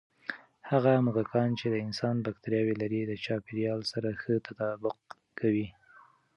[0.69, 4.97] هغه موږکان چې د انسان بکتریاوې لري، د چاپېریال سره ښه تطابق
[5.39, 5.67] کوي.